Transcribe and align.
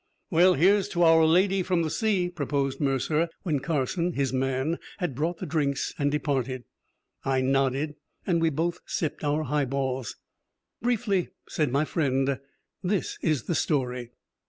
"Well, 0.31 0.55
here's 0.55 0.87
to 0.89 1.03
our 1.03 1.23
lady 1.25 1.61
from 1.61 1.83
the 1.83 1.91
sea," 1.91 2.27
proposed 2.27 2.81
Mercer, 2.81 3.29
when 3.43 3.59
Carson, 3.59 4.13
his 4.13 4.33
man, 4.33 4.79
had 4.97 5.13
brought 5.13 5.37
the 5.37 5.45
drinks 5.45 5.93
and 5.99 6.09
departed. 6.09 6.63
I 7.23 7.41
nodded, 7.41 7.93
and 8.25 8.41
we 8.41 8.49
both 8.49 8.79
sipped 8.87 9.23
our 9.23 9.43
highballs. 9.43 10.15
"Briefly," 10.81 11.29
said 11.47 11.71
my 11.71 11.85
friend, 11.85 12.39
"this 12.81 13.19
is 13.21 13.43
the 13.43 13.53
story. 13.53 14.09